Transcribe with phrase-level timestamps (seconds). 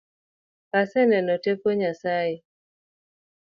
[0.79, 2.37] Aseneno teko Nyasaye.